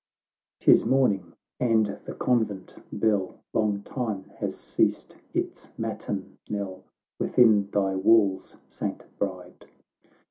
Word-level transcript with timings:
T 0.59 0.71
XXI 0.71 0.73
'Tis 0.73 0.83
morning, 0.85 1.33
and 1.59 1.99
the 2.05 2.15
Convent 2.15 2.75
bell 2.91 3.37
Long 3.53 3.83
time 3.83 4.23
had 4.39 4.51
ceased 4.51 5.17
its 5.31 5.69
matin 5.77 6.39
knell, 6.49 6.83
Within 7.19 7.69
thy 7.69 7.93
walls, 7.95 8.57
Saint 8.67 9.05
Bride 9.19 9.67